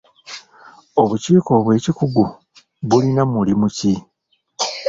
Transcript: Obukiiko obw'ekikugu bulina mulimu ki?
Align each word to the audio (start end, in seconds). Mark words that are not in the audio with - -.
Obukiiko 1.01 1.49
obw'ekikugu 1.59 2.25
bulina 2.87 3.23
mulimu 3.31 3.67
ki? 3.77 3.93